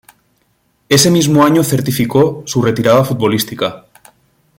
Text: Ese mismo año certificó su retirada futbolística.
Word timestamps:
Ese 0.89 1.11
mismo 1.11 1.43
año 1.43 1.63
certificó 1.63 2.41
su 2.47 2.59
retirada 2.63 3.05
futbolística. 3.05 3.85